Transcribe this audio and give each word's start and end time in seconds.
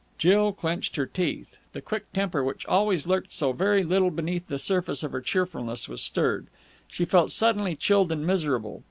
Jill 0.17 0.51
clenched 0.51 0.95
her 0.95 1.05
teeth. 1.05 1.57
The 1.73 1.79
quick 1.83 2.11
temper 2.11 2.43
which 2.43 2.65
always 2.65 3.05
lurked 3.05 3.31
so 3.31 3.51
very 3.51 3.83
little 3.83 4.09
beneath 4.09 4.47
the 4.47 4.57
surface 4.57 5.03
of 5.03 5.11
her 5.11 5.21
cheerfulness 5.21 5.87
was 5.87 6.01
stirred. 6.01 6.47
She 6.87 7.05
felt 7.05 7.29
suddenly 7.29 7.75
chilled 7.75 8.11
and 8.11 8.25
miserable. 8.25 8.79